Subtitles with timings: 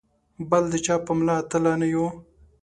[0.49, 2.07] بل د چا په مله تله نه یو.